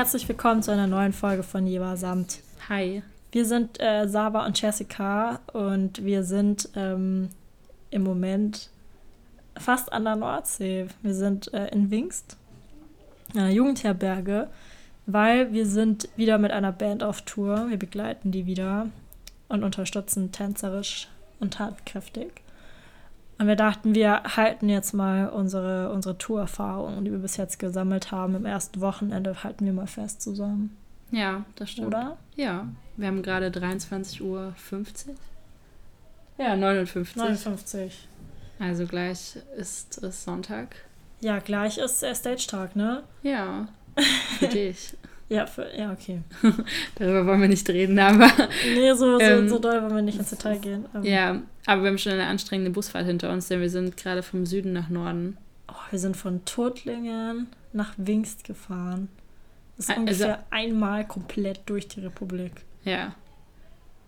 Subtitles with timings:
[0.00, 2.38] herzlich willkommen zu einer neuen Folge von Jewa Samt.
[2.70, 3.02] Hi.
[3.32, 7.28] Wir sind äh, Saba und Jessica und wir sind ähm,
[7.90, 8.70] im Moment
[9.58, 10.86] fast an der Nordsee.
[11.02, 12.38] Wir sind äh, in Wingst,
[13.34, 14.48] einer Jugendherberge,
[15.04, 17.66] weil wir sind wieder mit einer Band auf Tour.
[17.68, 18.86] Wir begleiten die wieder
[19.50, 21.08] und unterstützen tänzerisch
[21.40, 22.40] und tatkräftig.
[23.40, 28.12] Und wir dachten, wir halten jetzt mal unsere, unsere Tourerfahrungen, die wir bis jetzt gesammelt
[28.12, 30.76] haben, im ersten Wochenende, halten wir mal fest zusammen.
[31.10, 31.86] Ja, das stimmt.
[31.86, 32.18] Oder?
[32.36, 32.68] Ja.
[32.98, 34.54] Wir haben gerade 23.50 Uhr.
[36.36, 37.16] Ja, 59.
[37.16, 38.08] 59.
[38.58, 40.76] Also gleich ist es Sonntag.
[41.20, 43.04] Ja, gleich ist äh, Stage-Tag, ne?
[43.22, 43.68] Ja.
[44.38, 44.98] Für dich.
[45.30, 46.22] Ja, für, ja, okay.
[46.96, 48.30] Darüber wollen wir nicht reden, aber.
[48.74, 50.84] Nee, so, so, Ähm, so doll wollen wir nicht ins Detail gehen.
[50.94, 54.22] Ähm, Ja, aber wir haben schon eine anstrengende Busfahrt hinter uns, denn wir sind gerade
[54.24, 55.38] vom Süden nach Norden.
[55.68, 59.08] Oh, wir sind von Tuttlingen nach Wingst gefahren.
[59.76, 62.52] Das ist Also- ungefähr einmal komplett durch die Republik.
[62.84, 63.14] Ja.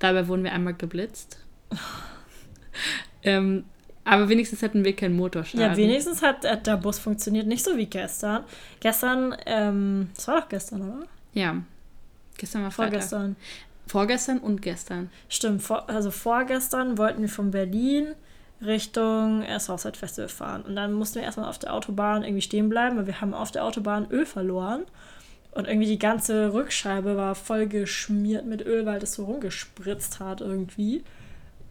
[0.00, 1.38] Dabei wurden wir einmal geblitzt.
[3.22, 3.64] ähm,
[4.05, 5.61] aber wenigstens hatten wir keinen Motorschaden.
[5.61, 8.44] Ja, wenigstens hat, hat der Bus funktioniert, nicht so wie gestern.
[8.81, 11.06] Gestern, ähm, das war doch gestern, oder?
[11.34, 11.62] Ja.
[12.36, 12.92] Gestern war Freitag.
[12.92, 13.36] Vorgestern.
[13.86, 15.11] Vorgestern und gestern.
[15.28, 18.14] Stimmt, vor, also vorgestern wollten wir von Berlin
[18.64, 20.62] Richtung äh, Southside Festival fahren.
[20.62, 23.50] Und dann mussten wir erstmal auf der Autobahn irgendwie stehen bleiben, weil wir haben auf
[23.50, 24.84] der Autobahn Öl verloren.
[25.53, 30.41] Und irgendwie die ganze Rückscheibe war voll geschmiert mit Öl, weil das so rumgespritzt hat
[30.41, 31.05] irgendwie.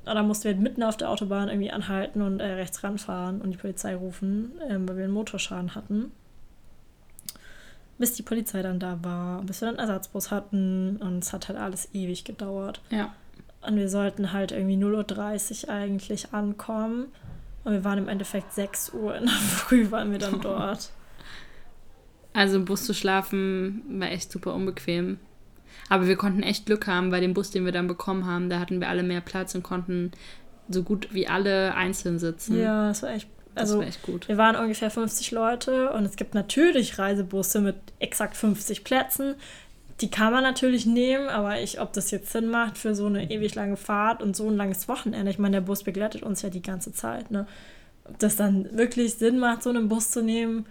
[0.05, 3.51] Und dann mussten wir mitten auf der Autobahn irgendwie anhalten und äh, rechts ranfahren und
[3.51, 6.11] die Polizei rufen, ähm, weil wir einen Motorschaden hatten.
[7.99, 11.49] Bis die Polizei dann da war, bis wir dann einen Ersatzbus hatten und es hat
[11.49, 12.81] halt alles ewig gedauert.
[12.89, 13.13] Ja.
[13.61, 17.07] Und wir sollten halt irgendwie 0.30 Uhr eigentlich ankommen.
[17.63, 20.91] Und wir waren im Endeffekt 6 Uhr in der Früh waren wir dann dort.
[22.33, 25.19] Also im Bus zu schlafen war echt super unbequem.
[25.89, 28.49] Aber wir konnten echt Glück haben bei dem Bus, den wir dann bekommen haben.
[28.49, 30.11] Da hatten wir alle mehr Platz und konnten
[30.69, 32.59] so gut wie alle einzeln sitzen.
[32.59, 33.27] Ja, das war echt.
[33.55, 34.27] das Also, war echt gut.
[34.27, 39.35] wir waren ungefähr 50 Leute und es gibt natürlich Reisebusse mit exakt 50 Plätzen.
[39.99, 43.29] Die kann man natürlich nehmen, aber ich, ob das jetzt Sinn macht für so eine
[43.29, 45.29] ewig lange Fahrt und so ein langes Wochenende.
[45.29, 47.45] Ich meine, der Bus begleitet uns ja die ganze Zeit, ne?
[48.05, 50.65] Ob das dann wirklich Sinn macht, so einen Bus zu nehmen,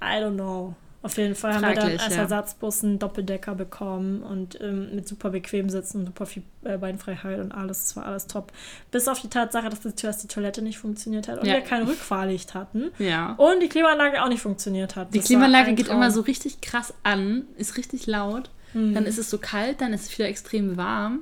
[0.00, 0.74] I don't know.
[1.02, 2.16] Auf jeden Fall haben wir dann Fraglich, als.
[2.16, 7.52] Ersatzbus einen Doppeldecker bekommen und ähm, mit super bequem sitzen, super viel äh, Beinfreiheit und
[7.52, 7.84] alles.
[7.84, 8.52] Das war alles top.
[8.90, 11.54] Bis auf die Tatsache, dass die, dass die Toilette nicht funktioniert hat und Ja.
[11.54, 12.90] wir kein Rückfahrlicht hatten.
[12.98, 13.34] Ja.
[13.34, 15.14] Und die Klimaanlage auch nicht funktioniert hat.
[15.14, 18.50] Die Das Klimaanlage geht immer so richtig krass an, ist richtig laut.
[18.74, 18.94] Mhm.
[18.94, 21.20] Dann ist es so kalt, dann ist es wieder extrem warm.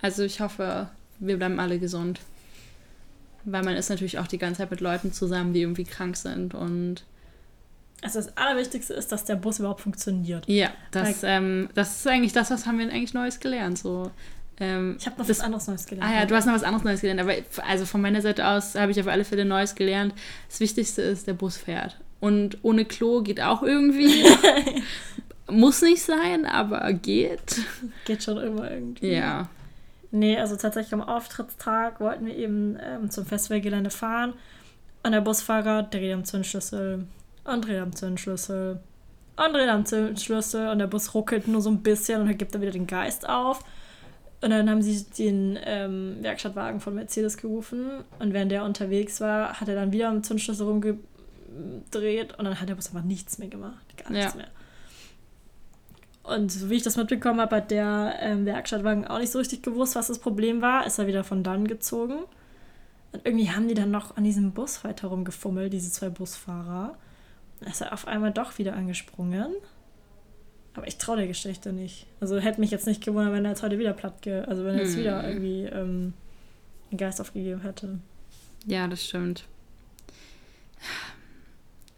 [0.00, 2.20] Also ich hoffe, wir bleiben alle gesund.
[3.44, 6.54] Weil man ist natürlich auch die ganze Zeit mit Leuten zusammen, die irgendwie krank sind.
[6.54, 7.04] Und
[8.02, 10.48] Also das Allerwichtigste ist, dass der Bus überhaupt funktioniert.
[10.48, 13.78] ja, das, ähm, das ist eigentlich das, was haben wir eigentlich Neues gelernt.
[13.78, 14.10] So,
[14.60, 16.10] ähm, Ich habe noch das, was anderes Neues gelernt.
[16.10, 17.20] Ah ja, du hast noch was anderes Neues gelernt.
[17.20, 17.32] Aber
[17.66, 20.14] also von meiner Seite aus habe ich auf alle Fälle Neues gelernt.
[20.48, 21.96] Das Wichtigste ist, der Bus fährt.
[22.20, 24.24] Und ohne Klo geht auch irgendwie.
[25.50, 27.60] Muss nicht sein, aber geht.
[28.04, 29.12] Geht schon immer irgendwie.
[29.12, 29.48] Ja.
[30.10, 34.32] Nee, also tatsächlich am Auftrittstag wollten wir eben ähm, zum Festivalgelände fahren.
[35.02, 37.06] Und der Busfahrer dreht am Zündschlüssel
[37.62, 38.80] dreht am Zündschlüssel
[39.36, 42.54] und dreht am Zündschlüssel und der Bus ruckelt nur so ein bisschen und dann gibt
[42.54, 43.60] er wieder den Geist auf.
[44.42, 49.60] Und dann haben sie den ähm, Werkstattwagen von Mercedes gerufen und während der unterwegs war,
[49.60, 53.48] hat er dann wieder am Zündschlüssel rumgedreht und dann hat der Bus einfach nichts mehr
[53.48, 53.84] gemacht.
[53.96, 54.38] Gar nichts Ja.
[54.38, 54.48] mehr.
[56.22, 59.62] Und so wie ich das mitbekommen habe, hat der ähm, Werkstattwagen auch nicht so richtig
[59.62, 60.84] gewusst, was das Problem war.
[60.86, 62.18] Ist er wieder von dann gezogen.
[63.12, 66.96] Und irgendwie haben die dann noch an diesem Bus weiter rumgefummelt, diese zwei Busfahrer.
[67.60, 69.52] Ist er auf einmal doch wieder angesprungen.
[70.74, 72.06] Aber ich traue der Geschichte nicht.
[72.20, 74.74] Also hätte mich jetzt nicht gewundert, wenn er jetzt heute wieder platt, ge also wenn
[74.76, 75.00] er jetzt Hm.
[75.00, 76.12] wieder irgendwie ähm,
[76.90, 77.98] den Geist aufgegeben hätte.
[78.66, 79.44] Ja, das stimmt.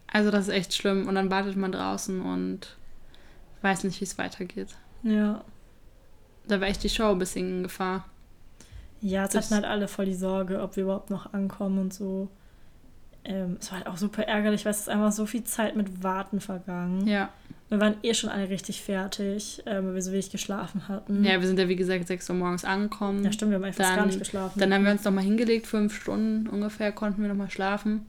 [0.07, 1.07] Also das ist echt schlimm.
[1.07, 2.75] Und dann wartet man draußen und
[3.61, 4.69] weiß nicht, wie es weitergeht.
[5.03, 5.43] Ja.
[6.47, 8.05] Da war echt die Show ein bisschen in Gefahr.
[9.01, 11.93] Ja, jetzt Das- hatten halt alle voll die Sorge, ob wir überhaupt noch ankommen und
[11.93, 12.29] so.
[13.25, 16.03] Ähm, es war halt auch super ärgerlich, weil es ist einfach so viel Zeit mit
[16.03, 17.05] Warten vergangen.
[17.07, 17.29] Ja.
[17.67, 21.23] Wir waren eh schon alle richtig fertig, ähm, weil wir so wenig geschlafen hatten.
[21.23, 23.23] Ja, wir sind ja wie gesagt 6 Uhr morgens angekommen.
[23.23, 24.59] Ja, stimmt, wir haben einfach Dann- gar nicht geschlafen.
[24.59, 28.05] Dann haben wir uns noch mal hingelegt, fünf Stunden ungefähr konnten wir noch mal schlafen.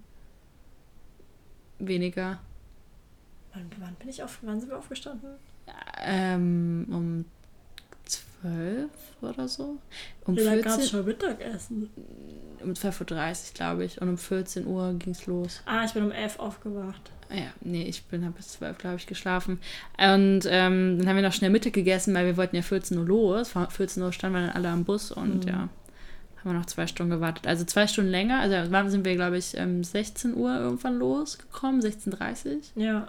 [1.79, 2.39] Weniger.
[3.53, 5.31] wann, wann bin ich auf, wann sind wir aufgestanden?
[6.03, 7.25] Ähm, um
[8.41, 8.89] 12
[9.23, 9.79] oder so.
[10.25, 11.91] Um Ja, da 14 gab es schon Mittagessen.
[12.63, 14.01] um 12.30 Uhr, glaube ich.
[14.01, 15.63] Und um 14 Uhr ging es los.
[15.67, 17.11] Ah, ich bin um 11 aufgewacht.
[17.33, 19.61] Ja, nee, ich bin hab bis 12, glaube ich, geschlafen.
[19.99, 23.05] Und ähm, dann haben wir noch schnell Mittag gegessen, weil wir wollten ja 14 Uhr
[23.05, 23.51] los.
[23.51, 25.49] Vor 14 Uhr standen wir dann alle am Bus und Mhm.
[25.49, 25.71] ja, haben
[26.45, 27.47] wir noch zwei Stunden gewartet.
[27.47, 28.41] Also zwei Stunden länger.
[28.41, 32.83] Also wann sind wir, glaube ich, ähm, 16 Uhr irgendwann losgekommen, 16.30 Uhr.
[32.83, 33.09] Ja,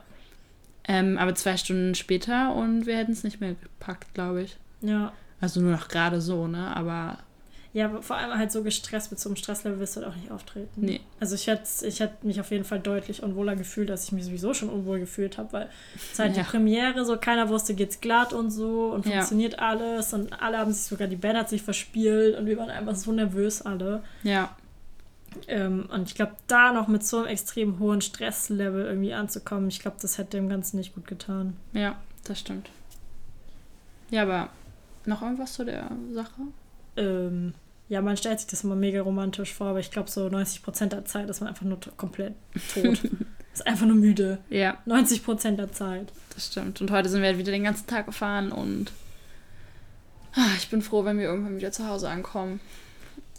[0.87, 4.57] Ähm, aber zwei Stunden später und wir hätten es nicht mehr gepackt, glaube ich.
[4.81, 5.11] Ja.
[5.39, 6.75] Also nur noch gerade so, ne?
[6.75, 7.17] Aber
[7.73, 10.15] Ja, aber vor allem halt so gestresst mit so einem Stresslevel wirst du halt auch
[10.15, 10.69] nicht auftreten.
[10.81, 10.99] nee.
[11.19, 14.25] Also ich hätte ich hätt mich auf jeden Fall deutlich unwohler gefühlt, als ich mich
[14.25, 15.69] sowieso schon unwohl gefühlt habe, weil
[16.11, 16.43] es halt Ja.
[16.43, 19.13] die Premiere, so keiner wusste, geht's glatt und so und Ja.
[19.13, 22.69] funktioniert alles und alle haben sich sogar, die Band hat sich verspielt und wir waren
[22.69, 24.03] einfach so nervös alle.
[24.23, 24.55] Ja,
[25.47, 29.79] Ähm, und ich glaube, da noch mit so einem extrem hohen Stresslevel irgendwie anzukommen, ich
[29.79, 31.55] glaube, das hätte dem Ganzen nicht gut getan.
[31.71, 31.95] ja,
[32.25, 32.69] das stimmt.
[34.09, 34.49] Ja, aber
[35.06, 36.42] noch irgendwas zu der Sache?
[36.98, 37.53] Ähm,
[37.89, 41.06] ja, man stellt sich das immer mega romantisch vor, aber ich glaube, so 90% der
[41.06, 42.36] Zeit ist man einfach nur komplett
[42.74, 43.01] tot.
[43.53, 44.39] ist einfach nur müde.
[44.50, 46.12] Ja, 90% der Zeit.
[46.33, 46.80] das stimmt.
[46.81, 48.92] Und heute sind wir halt wieder den ganzen Tag gefahren und
[50.36, 52.59] ah, ich bin froh, wenn wir irgendwann wieder zu Hause ankommen.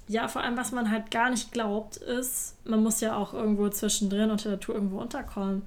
[0.08, 3.68] Ja, vor allem, was man halt gar nicht glaubt, ist, man muss ja auch irgendwo
[3.68, 5.62] zwischendrin unter der Tour irgendwo unterkommen.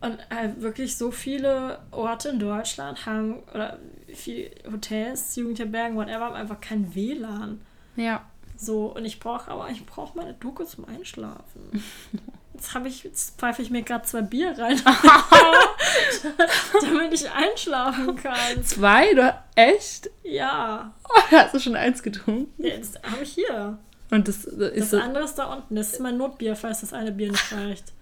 [0.00, 3.78] Und halt wirklich so viele Orte in Deutschland haben, oder
[4.14, 7.60] viele Hotels, Jugendherbergen, whatever, haben einfach kein WLAN.
[7.96, 8.22] Ja,
[8.56, 11.82] So, und ich brauche aber, ich brauche meine Doku zum Einschlafen.
[12.54, 14.80] Jetzt habe ich, jetzt pfeife ich mir gerade zwei Bier rein,
[16.82, 18.62] damit ich einschlafen kann.
[18.64, 19.12] zwei?
[19.14, 20.10] Du, echt?
[20.22, 20.92] Ja,
[21.32, 22.52] Hast du schon eins getrunken?
[22.62, 23.78] ja das habe ich hier.
[24.10, 25.74] Und das, das ist Das so, andere ist da unten.
[25.74, 27.92] Das ist mein Notbier, falls das eine Bier nicht reicht.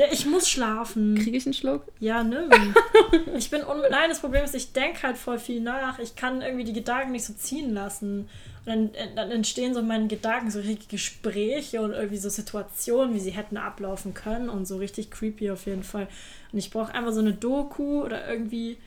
[0.00, 1.14] Ja, ich muss schlafen.
[1.16, 1.84] kriege ich einen Schluck?
[1.98, 2.48] Ja, nimm.
[3.36, 5.98] Ich bin un Nein, das Problem ist, ich denke halt voll viel nach.
[5.98, 8.20] Ich kann irgendwie die Gedanken nicht so ziehen lassen.
[8.64, 12.30] Und dann, äh, dann entstehen so in meinen Gedanken so richtige Gespräche und irgendwie so
[12.30, 16.08] Situationen, wie sie hätten ablaufen können und so richtig creepy auf jeden Fall.
[16.52, 18.78] Und ich brauche einfach so eine Doku oder irgendwie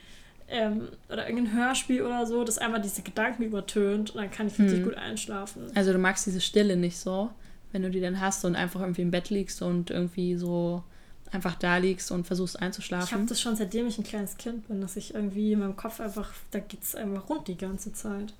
[0.48, 4.58] ähm, oder irgendein Hörspiel oder so, das einfach diese Gedanken übertönt und dann kann ich
[4.58, 4.84] richtig Hm.
[4.84, 5.62] gut einschlafen.
[5.74, 7.30] Also du magst diese Stille nicht so,
[7.72, 10.82] wenn du die dann hast und einfach irgendwie im Bett liegst und irgendwie so
[11.34, 13.26] einfach da liegst und versuchst Ich habe einzuschlafen.
[13.26, 16.32] das schon seitdem ich ein kleines Kind bin, dass ich irgendwie in meinem Kopf einfach,
[16.50, 18.32] da geht es einfach rund die ganze Zeit.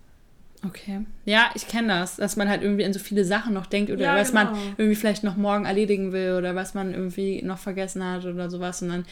[0.66, 1.04] Okay.
[1.26, 4.04] Ja, ich kenne das, dass man halt irgendwie an so viele Sachen noch denkt oder
[4.04, 4.58] Ja, was man genau.
[4.78, 8.80] irgendwie vielleicht noch morgen erledigen will oder was man irgendwie noch vergessen hat oder sowas.
[8.80, 9.04] Und dann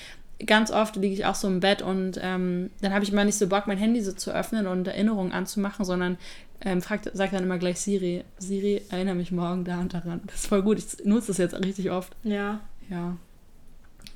[0.47, 3.37] ganz oft liege ich auch so im Bett und ähm, dann habe ich immer nicht
[3.37, 6.17] so Bock, mein Handy so zu öffnen und Erinnerungen anzumachen, sondern
[6.63, 10.21] ähm, fragt, sagt dann immer gleich Siri, Siri, erinnere mich morgen da und daran.
[10.27, 10.79] Das ist voll gut.
[10.79, 12.17] Ich nutze das jetzt richtig oft.
[12.23, 12.61] Ja.
[12.89, 13.17] Ja.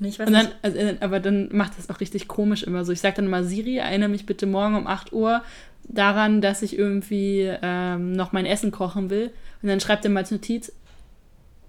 [0.01, 2.93] Ich weiß Und dann, also, äh, aber dann macht das auch richtig komisch immer so.
[2.93, 5.43] Ich sage dann immer, Siri, erinnere mich bitte morgen um 8 Uhr
[5.85, 9.31] daran, dass ich irgendwie ähm, noch mein Essen kochen will.
[9.63, 10.73] Und dann schreibt er mal als Notiz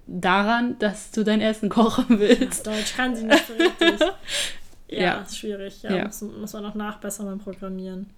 [0.08, 2.66] daran, dass du dein Essen kochen willst.
[2.68, 4.08] Deutsch kann sie nicht so richtig.
[4.90, 5.14] Ja, Ja.
[5.22, 5.84] ist schwierig.
[5.84, 6.06] Ja, Ja.
[6.06, 8.10] Muss, muss man noch nachbessern beim Programmieren.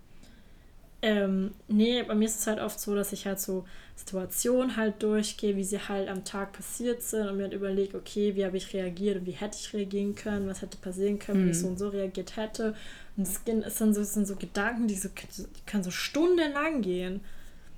[1.01, 3.65] Ähm, nee, bei mir ist es halt oft so, dass ich halt so
[3.95, 8.35] Situationen halt durchgehe, wie sie halt am Tag passiert sind und mir halt überlege, okay,
[8.35, 11.49] wie habe ich reagiert und wie hätte ich reagieren können, was hätte passieren können, wenn
[11.49, 11.61] ich Mhm.
[11.61, 12.75] so und so reagiert hätte.
[13.15, 13.41] Und es
[13.77, 17.21] sind so, es sind so Gedanken, die, so, die können so stundenlang gehen.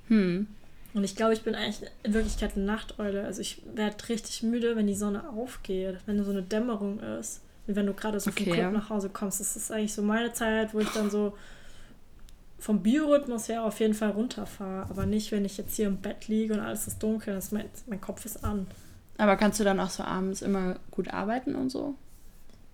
[0.08, 0.48] Hm.
[0.94, 3.24] Und ich glaube, ich bin eigentlich in Wirklichkeit eine Nachteule.
[3.24, 7.42] Also ich werde richtig müde, wenn die Sonne aufgeht, wenn so eine Dämmerung ist.
[7.68, 8.72] Und wenn du gerade so vom Okay, Club ja.
[8.72, 11.38] nach Hause kommst, das ist eigentlich so meine Zeit, wo ich dann so
[12.62, 14.88] vom Biorhythmus her auf jeden Fall runterfahre.
[14.90, 17.66] Aber nicht, wenn ich jetzt hier im Bett liege und alles ist dunkel, das mein,
[17.88, 18.68] mein Kopf ist an.
[19.18, 21.96] Aber kannst du dann auch so abends immer gut arbeiten und so?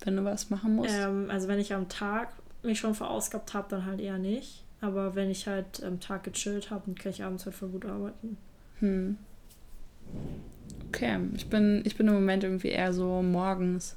[0.04, 0.94] Wenn du was machen musst?
[0.94, 2.28] Ähm, also wenn ich am Tag
[2.62, 4.62] mich schon verausgabt habe, dann halt eher nicht.
[4.82, 7.86] Aber wenn ich halt am Tag gechillt habe, dann kann ich abends halt voll gut
[7.86, 8.36] arbeiten.
[8.80, 9.16] Hm.
[10.88, 13.96] Okay, ich bin, ich bin im Moment irgendwie eher so morgens.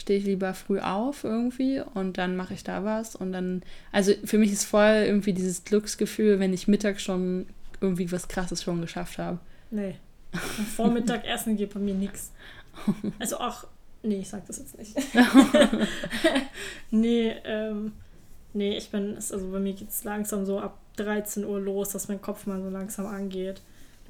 [0.00, 4.12] Stehe ich lieber früh auf irgendwie und dann mache ich da was und dann, also
[4.24, 7.46] für mich ist voll irgendwie dieses Glücksgefühl, wenn ich mittags schon
[7.82, 9.38] irgendwie was Krasses schon geschafft habe.
[9.70, 9.96] Nee.
[10.32, 12.32] Am Vormittag essen geht bei mir nichts.
[13.18, 13.66] Also auch.
[14.02, 14.96] Nee, ich sag das jetzt nicht.
[16.90, 17.92] nee, ähm.
[18.52, 19.16] Nee, ich bin.
[19.16, 22.62] Also bei mir geht es langsam so ab 13 Uhr los, dass mein Kopf mal
[22.62, 23.60] so langsam angeht.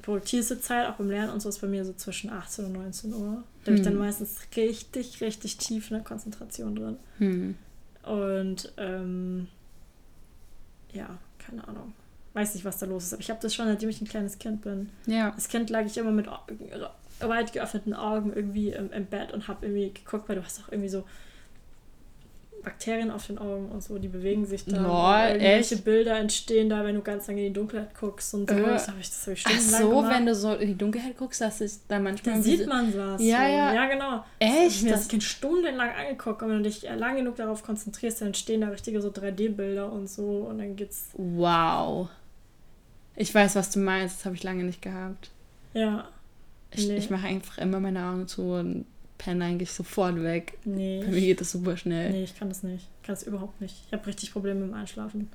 [0.01, 2.71] Die produktivste Zeit, auch beim Lernen und so, ist bei mir so zwischen 18 und
[2.73, 3.43] 19 Uhr.
[3.63, 3.99] Da bin ich dann Hm.
[3.99, 6.97] meistens richtig, richtig tief in der Konzentration drin.
[7.19, 7.55] Hm.
[8.03, 9.47] Und ähm,
[10.91, 11.93] ja, keine Ahnung.
[12.33, 13.13] Weiß nicht, was da los ist.
[13.13, 14.89] Aber ich habe das schon, seitdem ich ein kleines Kind bin.
[15.05, 15.33] Ja.
[15.33, 16.27] Als Kind lag ich immer mit
[17.19, 20.69] weit geöffneten Augen irgendwie im, im Bett und habe irgendwie geguckt, weil du hast auch
[20.71, 21.03] irgendwie so
[22.63, 24.77] Bakterien auf den Augen und so, die bewegen sich da.
[24.81, 25.83] Lol, irgendwelche echt?
[25.85, 28.55] Bilder entstehen da, wenn du ganz lange in die Dunkelheit guckst und so.
[28.55, 28.61] Äh.
[28.63, 30.11] Das habe ich, das hab ich Ach so, gemacht.
[30.15, 32.33] wenn du so in die Dunkelheit guckst, dass es da manchmal.
[32.35, 33.21] Da irgendwie sieht man was.
[33.21, 33.43] Ja, so.
[33.43, 33.73] ja.
[33.73, 34.23] Ja, genau.
[34.39, 34.83] Echt?
[34.83, 38.27] Mir Das- das Kind stundenlang angeguckt und wenn du dich lang genug darauf konzentrierst, dann
[38.27, 41.09] entstehen da richtige so 3D-Bilder und so und dann geht's.
[41.13, 42.09] Wow.
[43.15, 44.19] Ich weiß, was du meinst.
[44.19, 45.31] Das habe ich lange nicht gehabt.
[45.73, 46.07] Ja.
[46.71, 46.95] Ich, Nee.
[46.95, 48.85] ich mache einfach immer meine Augen zu und
[49.21, 50.57] penne eigentlich sofort weg.
[50.65, 51.03] Nee.
[51.05, 52.09] Bei mir geht das super schnell.
[52.09, 52.87] Nee, ich kann das nicht.
[53.01, 53.75] Ich kann das überhaupt nicht.
[53.85, 55.29] Ich habe richtig Probleme mit dem Einschlafen.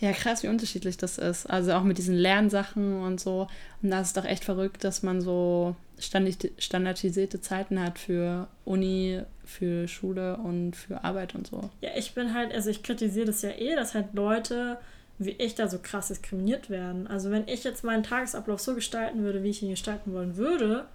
[0.00, 1.46] Ja, krass, wie unterschiedlich das ist.
[1.46, 3.46] Also auch mit diesen Lernsachen und so.
[3.82, 9.20] Und da ist es doch echt verrückt, dass man so standardisierte Zeiten hat für Uni,
[9.44, 11.70] für Schule und für Arbeit und so.
[11.82, 14.78] Ja, ich bin halt, also ich kritisiere das ja eh, dass halt Leute
[15.20, 17.06] wie ich da so krass diskriminiert werden.
[17.06, 20.86] Also wenn ich jetzt meinen Tagesablauf so gestalten würde, wie ich ihn gestalten wollen würde,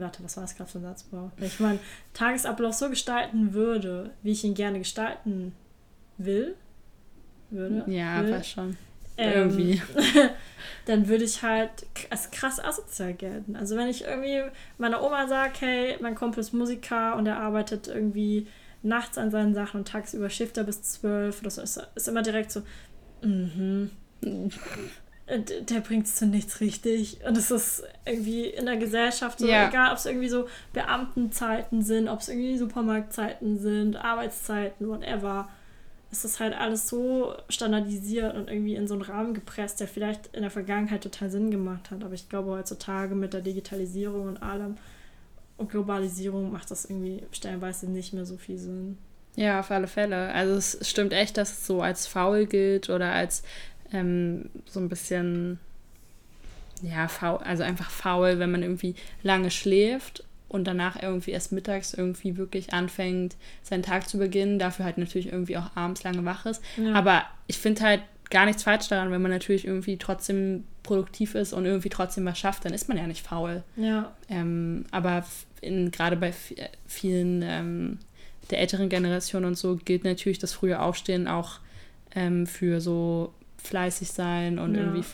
[0.00, 1.30] warte, was war das gerade für ein Satzbau?
[1.36, 1.80] Wenn ich meinen
[2.14, 5.54] Tagesablauf so gestalten würde, wie ich ihn gerne gestalten
[6.16, 6.54] will,
[7.50, 8.76] würde, Ja, will, schon.
[9.16, 9.82] ähm, Irgendwie.
[10.86, 13.56] dann würde ich halt als krass asozial gelten.
[13.56, 14.42] Also wenn ich irgendwie
[14.78, 18.46] meiner Oma sage, hey, mein Kumpel ist Musiker und er arbeitet irgendwie
[18.82, 22.22] nachts an seinen Sachen und tagsüber schifft er bis zwölf oder so, ist, ist immer
[22.22, 22.62] direkt so,
[23.22, 23.90] mhm.
[24.22, 24.58] Und
[25.68, 27.18] Der bringt es zu nichts richtig.
[27.26, 29.68] Und es ist irgendwie in der Gesellschaft so, Ja.
[29.68, 35.48] egal ob es irgendwie so Beamtenzeiten sind, ob es irgendwie Supermarktzeiten sind, Arbeitszeiten, whatever.
[36.10, 40.28] Es ist halt alles so standardisiert und irgendwie in so einen Rahmen gepresst, der vielleicht
[40.34, 42.02] in der Vergangenheit total Sinn gemacht hat.
[42.02, 44.76] Aber ich glaube, heutzutage mit der Digitalisierung und allem
[45.58, 48.96] und Globalisierung macht das irgendwie stellenweise nicht mehr so viel Sinn.
[49.36, 50.32] Ja, auf alle Fälle.
[50.32, 53.42] Also es stimmt echt, dass es so als faul gilt oder als
[53.92, 55.58] ähm, so ein bisschen,
[56.82, 61.94] ja, faul, also einfach faul, wenn man irgendwie lange schläft und danach irgendwie erst mittags
[61.94, 66.46] irgendwie wirklich anfängt, seinen Tag zu beginnen, dafür halt natürlich irgendwie auch abends lange wach
[66.46, 66.62] ist.
[66.76, 66.94] Ja.
[66.94, 71.52] Aber ich finde halt gar nichts falsch daran, wenn man natürlich irgendwie trotzdem produktiv ist
[71.52, 73.62] und irgendwie trotzdem was schafft, dann ist man ja nicht faul.
[73.76, 75.24] Ja, Ähm, aber
[75.60, 77.98] gerade bei äh, vielen ähm,
[78.50, 81.58] der älteren Generation und so gilt natürlich das frühe Aufstehen auch
[82.14, 83.32] ähm, für so
[83.68, 84.80] fleißig sein und Ja.
[84.82, 85.04] irgendwie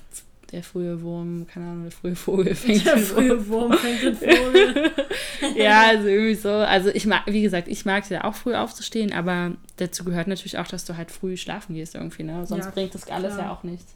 [0.53, 4.15] der frühe Wurm, keine Ahnung, der frühe Vogel fängt der den frühe Wurm fängt den
[4.17, 4.91] Vogel.
[5.57, 6.51] ja, also irgendwie so.
[6.51, 10.29] Also ich mag, wie gesagt, ich mag es ja auch früh aufzustehen, aber dazu gehört
[10.29, 12.47] natürlich auch, dass du halt früh schlafen gehst irgendwie, ne?
[12.47, 13.47] Sonst Ja, bringt das alles klar.
[13.47, 13.95] ja auch nichts.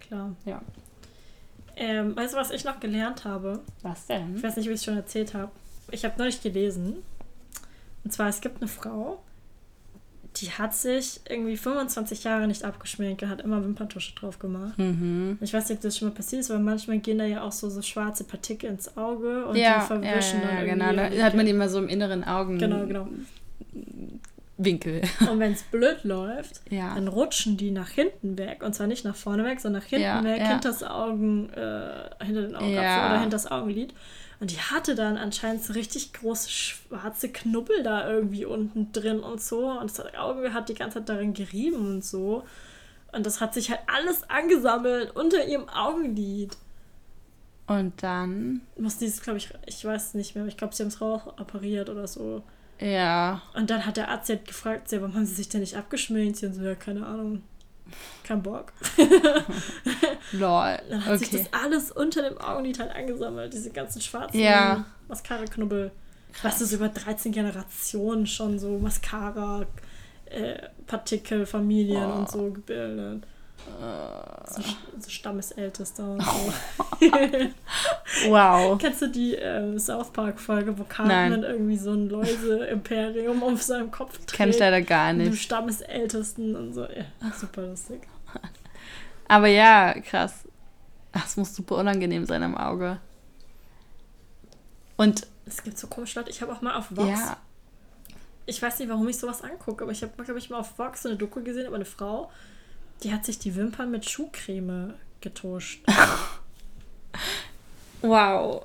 [0.00, 0.34] Klar.
[0.44, 0.60] Ja.
[1.76, 3.60] Ähm, weißt du, was ich noch gelernt habe?
[3.82, 4.42] Was Ich denn?
[4.42, 5.50] weiß nicht, ob ich es schon erzählt habe.
[5.92, 6.96] Ich habe neulich gelesen.
[8.04, 9.22] Und zwar, es gibt eine Frau,
[10.36, 14.78] die hat sich irgendwie 25 Jahre nicht abgeschminkt und hat immer Wimperntusche drauf gemacht.
[14.78, 15.38] Mhm.
[15.40, 17.52] Ich weiß nicht, ob das schon mal passiert ist, aber manchmal gehen da ja auch
[17.52, 21.16] so, so schwarze Partikel ins Auge und ja, die verwischen ja, ja, dann genau.
[21.16, 22.58] Da hat man die immer so im inneren Augen.
[22.58, 23.08] Genau, genau.
[24.56, 25.00] Winkel.
[25.30, 26.94] Und wenn es blöd läuft, Ja.
[26.94, 28.62] dann rutschen die nach hinten weg.
[28.62, 30.48] Und zwar nicht nach vorne weg, sondern nach hinten Ja, weg, ja.
[30.48, 33.06] hinter das Augen, äh, hinter den Augapfel Ja.
[33.10, 33.94] oder hinter das Augenlid.
[34.40, 39.40] Und die hatte dann anscheinend so richtig große schwarze Knubbel da irgendwie unten drin und
[39.42, 39.70] so.
[39.70, 42.44] Und das Auge hat die ganze Zeit darin gerieben und so.
[43.12, 46.56] Und das hat sich halt alles angesammelt unter ihrem Augenlid.
[47.66, 50.82] Und dann, Muss dieses, glaube ich, ich weiß es nicht mehr, aber ich glaube, sie
[50.82, 52.42] haben es rausoperiert oder so.
[52.80, 53.42] ja.
[53.54, 56.38] Und dann hat der Arzt halt gefragt, sie, warum haben sie sich denn nicht abgeschminkt?
[56.38, 57.42] Sie und so, ja, keine Ahnung.
[58.24, 58.72] Kein Bock.
[60.32, 60.78] Lol.
[60.90, 61.46] Dann hat sich Okay.
[61.52, 64.84] das alles unter dem Augenlid halt angesammelt, diese ganzen schwarzen Ja.
[65.08, 65.90] Mascara-Knubbel.
[66.42, 69.66] Du, so über 13 Generationen schon so Mascara,
[70.26, 72.18] äh, Partikel, Familien Oh.
[72.20, 73.24] und so gebildet.
[74.46, 74.62] So,
[74.98, 76.52] so Stammesältester so.
[78.28, 78.78] Wow.
[78.78, 80.84] Kennst du die ähm, South Park-Folge, wo.
[80.84, 84.32] Cartman irgendwie so ein Läuse-Imperium auf seinem Kopf trägt?
[84.32, 85.42] Kenn ich leider gar Mit dem nicht.
[85.42, 86.82] Stammesältesten und so.
[86.82, 88.02] Ja, super lustig.
[89.28, 90.44] Aber ja, krass.
[91.12, 92.98] Das muss super unangenehm sein am Auge.
[94.96, 96.30] Und Es gibt so komische Leute.
[96.30, 97.36] Ich habe auch mal auf Vox ja,
[98.50, 101.02] ich weiß nicht, warum ich sowas angucke, aber ich habe, glaube ich, mal auf Vox
[101.02, 102.30] so eine Doku gesehen über eine Frau,
[103.02, 105.82] die hat sich die Wimpern mit Schuhcreme getuscht.
[108.02, 108.64] wow.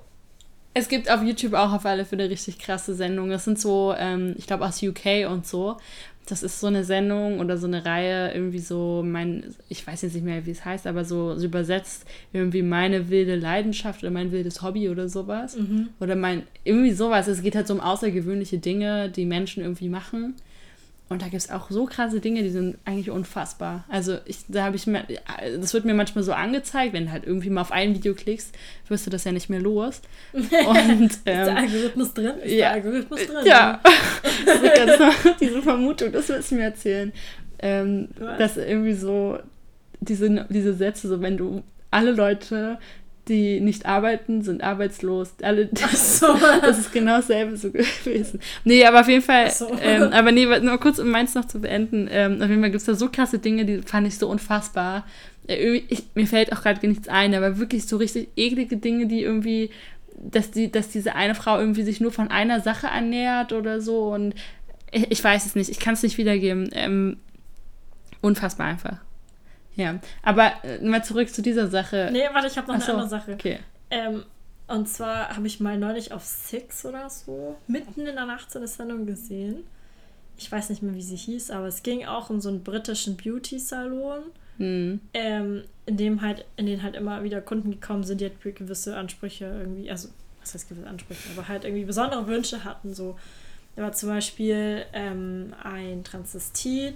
[0.73, 3.31] Es gibt auf YouTube auch auf alle Fälle richtig krasse Sendungen.
[3.31, 5.77] Das sind so, ähm, ich glaube aus UK und so.
[6.25, 10.15] Das ist so eine Sendung oder so eine Reihe, irgendwie so mein, ich weiß jetzt
[10.15, 14.31] nicht mehr, wie es heißt, aber so, so übersetzt irgendwie meine wilde Leidenschaft oder mein
[14.31, 15.55] wildes Hobby oder sowas.
[15.99, 17.27] Oder mein, irgendwie sowas.
[17.27, 20.33] Es geht halt so um außergewöhnliche Dinge, die Menschen irgendwie machen.
[21.07, 23.83] Und da gibt es auch so krasse Dinge, die sind eigentlich unfassbar.
[23.89, 25.05] Also ich, da habe ich mir,
[25.59, 28.55] das wird mir manchmal so angezeigt, wenn du halt irgendwie mal auf ein Video klickst,
[28.87, 30.01] wirst du das ja nicht mehr los.
[30.33, 32.37] Und, ähm, ist der Algorithmus drin?
[32.43, 33.45] Ist ja, der Algorithmus drin?
[33.45, 33.81] Ja,
[34.45, 37.13] ganz, diese Vermutung, das willst du mir erzählen.
[37.59, 39.37] Ähm, dass irgendwie so
[39.99, 42.79] diese, diese Sätze, so wenn du alle Leute
[43.27, 45.33] die nicht arbeiten, sind arbeitslos.
[45.41, 46.27] Alle, so.
[46.61, 48.39] das ist genau dasselbe so gewesen.
[48.63, 49.69] Nee, aber auf jeden Fall, so.
[49.81, 52.81] ähm, aber nee, nur kurz, um meins noch zu beenden, ähm, auf jeden Fall gibt
[52.81, 55.05] es da so krasse Dinge, die fand ich so unfassbar.
[55.47, 59.21] Äh, ich, mir fällt auch gerade nichts ein, aber wirklich so richtig eklige Dinge, die
[59.21, 59.69] irgendwie,
[60.17, 64.13] dass, die, dass diese eine Frau irgendwie sich nur von einer Sache ernährt oder so
[64.13, 64.35] und
[64.91, 66.69] ich, ich weiß es nicht, ich kann es nicht wiedergeben.
[66.73, 67.17] Ähm,
[68.21, 69.04] unfassbar einfach.
[69.75, 72.09] Ja, aber äh, mal zurück zu dieser Sache.
[72.11, 73.33] Nee, warte, ich habe noch Ach eine andere Sache.
[73.33, 73.59] Okay.
[73.89, 74.23] Ähm,
[74.67, 78.59] und zwar habe ich mal neulich auf Six oder so mitten in der Nacht so
[78.59, 79.63] eine Sendung gesehen.
[80.37, 83.15] Ich weiß nicht mehr, wie sie hieß, aber es ging auch um so einen britischen
[83.15, 84.23] Beauty-Salon,
[84.57, 84.99] mhm.
[85.13, 88.97] ähm, in dem halt, in den halt immer wieder Kunden gekommen sind, die halt gewisse
[88.97, 90.09] Ansprüche irgendwie, also
[90.41, 92.93] was heißt gewisse Ansprüche, aber halt irgendwie besondere Wünsche hatten.
[92.93, 93.17] So,
[93.75, 96.95] da war zum Beispiel ähm, ein Transvestit,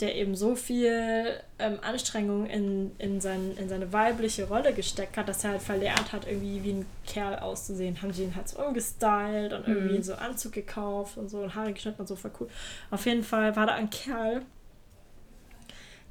[0.00, 5.28] der eben so viel ähm, Anstrengung in, in, sein, in seine weibliche Rolle gesteckt hat,
[5.28, 8.00] dass er halt verlernt hat, irgendwie wie ein Kerl auszusehen.
[8.00, 10.02] Haben sie ihn halt so umgestylt und irgendwie mhm.
[10.02, 12.48] so Anzug gekauft und so und Haare geschnitten und so voll cool.
[12.90, 14.42] Auf jeden Fall war da ein Kerl,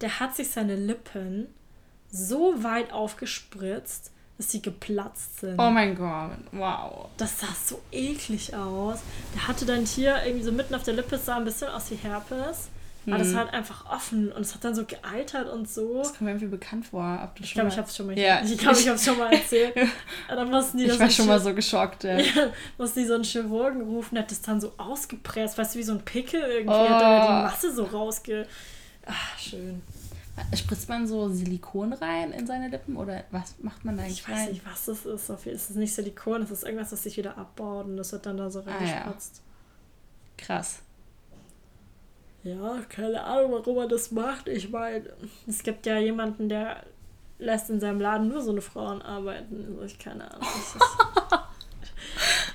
[0.01, 1.47] der hat sich seine Lippen
[2.11, 5.59] so weit aufgespritzt, dass sie geplatzt sind.
[5.59, 7.09] Oh mein Gott, wow.
[7.17, 8.99] Das sah so eklig aus.
[9.35, 11.95] Der hatte dann hier irgendwie so mitten auf der Lippe, sah ein bisschen aus wie
[11.95, 12.69] Herpes.
[13.05, 13.13] Mhm.
[13.13, 15.99] Aber das war halt einfach offen und es hat dann so gealtert und so.
[15.99, 17.31] Das kommt mir irgendwie bekannt vor.
[17.35, 18.17] Du ich glaube, ich habe es schon mal.
[18.17, 18.41] Ja.
[18.43, 19.75] Ich glaube, ich habe es schon mal erzählt.
[20.27, 22.03] dann mussten die ich war schon mal so geschockt.
[22.03, 22.17] Ja.
[22.19, 25.79] ja, mussten die so einen Chirurgen rufen, der hat das dann so ausgepresst, weißt du,
[25.79, 26.73] wie so ein Pickel irgendwie.
[26.73, 26.89] Oh.
[26.89, 28.47] Hat dann die Masse so rausge.
[29.05, 29.81] Ach, schön.
[30.55, 34.29] Spritzt man so Silikon rein in seine Lippen oder was macht man da eigentlich Ich
[34.29, 34.49] weiß rein?
[34.49, 35.29] nicht, was das ist.
[35.29, 38.37] Es ist nicht Silikon, es ist irgendwas, das sich wieder abbaut und das wird dann
[38.37, 39.41] da so reingespritzt.
[39.41, 40.45] Ah, ja.
[40.45, 40.79] Krass.
[42.43, 44.47] Ja, keine Ahnung, warum er das macht.
[44.47, 45.03] Ich meine,
[45.47, 46.83] es gibt ja jemanden, der
[47.37, 49.65] lässt in seinem Laden nur so eine Frauen arbeiten.
[49.69, 50.47] Also ich keine Ahnung.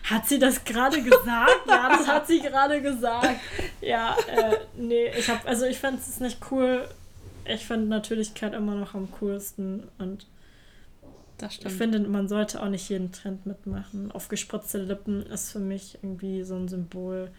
[0.05, 1.67] hat sie das gerade gesagt?
[1.69, 3.41] ja, das hat sie gerade gesagt.
[3.81, 6.89] Ja, äh, nee, ich habe, also ich fand es nicht cool.
[7.47, 10.27] Ich finde Natürlichkeit immer noch am coolsten und
[11.43, 14.13] ich finde, man sollte auch nicht jeden Trend mitmachen.
[14.13, 17.31] Aufgespritzte Lippen ist für mich irgendwie so ein Symbol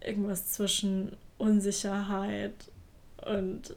[0.00, 2.54] irgendwas zwischen Unsicherheit
[3.26, 3.74] und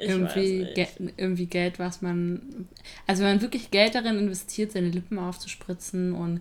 [0.00, 2.68] irgendwie, Ge irgendwie Geld, was man.
[3.06, 6.40] Also wenn man wirklich Geld darin investiert, seine Lippen aufzuspritzen und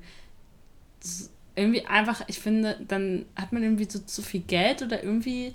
[1.56, 5.54] irgendwie einfach, ich finde, dann hat man irgendwie so zu viel Geld oder irgendwie,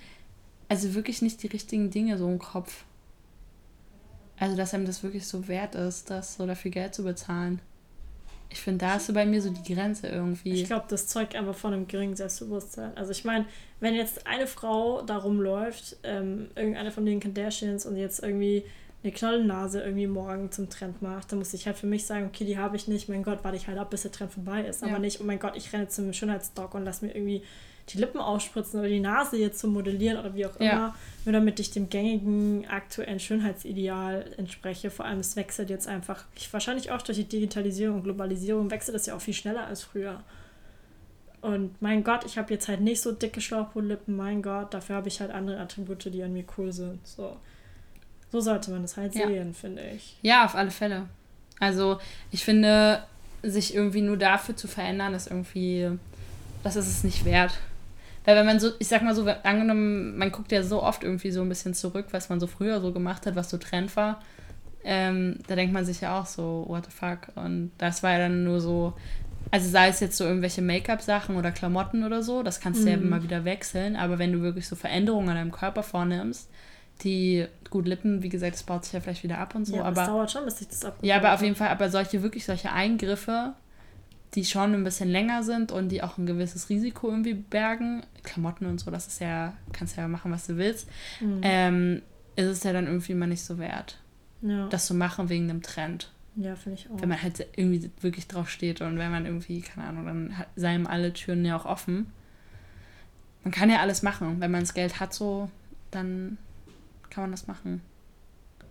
[0.68, 2.84] also wirklich nicht die richtigen Dinge so im Kopf.
[4.38, 7.60] Also dass einem das wirklich so wert ist, das so dafür Geld zu bezahlen.
[8.50, 10.54] Ich finde, da ist so bei mir so die Grenze irgendwie.
[10.54, 12.96] Ich glaube, das zeugt einfach von einem geringen Selbstbewusstsein.
[12.96, 13.44] Also ich meine,
[13.80, 18.64] wenn jetzt eine Frau da rumläuft, ähm, irgendeine von den Kardashians und jetzt irgendwie
[19.02, 22.44] eine Knollennase irgendwie morgen zum Trend macht, dann muss ich halt für mich sagen, okay,
[22.44, 24.82] die habe ich nicht, mein Gott, warte ich halt ab, bis der Trend vorbei ist.
[24.82, 24.88] Ja.
[24.88, 27.42] Aber nicht, oh mein Gott, ich renne zum Schönheitsdoc und lass mir irgendwie
[27.88, 30.72] die Lippen aufspritzen oder die Nase jetzt zu modellieren oder wie auch ja.
[30.72, 34.90] immer, nur damit ich dem gängigen aktuellen Schönheitsideal entspreche.
[34.90, 38.96] Vor allem, es wechselt jetzt einfach, ich, wahrscheinlich auch durch die Digitalisierung und Globalisierung, wechselt
[38.96, 40.22] es ja auch viel schneller als früher.
[41.40, 45.08] Und mein Gott, ich habe jetzt halt nicht so dicke Schlauchbootlippen, mein Gott, dafür habe
[45.08, 47.06] ich halt andere Attribute, die an mir cool sind.
[47.06, 47.36] So,
[48.30, 49.26] so sollte man das halt ja.
[49.26, 50.16] sehen, finde ich.
[50.22, 51.06] Ja, auf alle Fälle.
[51.60, 51.98] Also,
[52.30, 53.04] ich finde,
[53.42, 55.90] sich irgendwie nur dafür zu verändern, ist irgendwie,
[56.62, 57.58] das ist es nicht wert.
[58.28, 61.30] Weil wenn man so, ich sag mal so, angenommen, man guckt ja so oft irgendwie
[61.30, 64.20] so ein bisschen zurück, was man so früher so gemacht hat, was so Trend war,
[64.84, 67.34] ähm, da denkt man sich ja auch so, what the fuck.
[67.36, 68.92] Und das war ja dann nur so,
[69.50, 72.88] also sei es jetzt so irgendwelche Make-up-Sachen oder Klamotten oder so, das kannst du mhm.
[72.88, 76.50] ja immer wieder wechseln, aber wenn du wirklich so Veränderungen an deinem Körper vornimmst,
[77.04, 79.84] die, gut, Lippen, wie gesagt, das baut sich ja vielleicht wieder ab und so, ja,
[79.84, 80.02] aber.
[80.02, 81.02] Das dauert schon, bis sich das abbaut.
[81.02, 83.54] Ja, aber auf jeden Fall, aber solche, wirklich solche Eingriffe,
[84.34, 88.04] die schon ein bisschen länger sind und die auch ein gewisses Risiko irgendwie bergen.
[88.22, 90.88] Klamotten und so, das ist ja, kannst ja machen, was du willst.
[91.20, 91.40] Mhm.
[91.42, 92.02] Ähm,
[92.36, 93.98] ist es ja dann irgendwie mal nicht so wert,
[94.42, 94.68] ja.
[94.68, 96.12] das zu machen wegen einem Trend.
[96.36, 97.00] Ja, finde ich auch.
[97.00, 100.86] Wenn man halt irgendwie wirklich drauf steht und wenn man irgendwie, keine Ahnung, dann seien
[100.86, 102.12] alle Türen ja auch offen.
[103.42, 104.40] Man kann ja alles machen.
[104.40, 105.50] Wenn man das Geld hat, so,
[105.90, 106.38] dann
[107.10, 107.80] kann man das machen.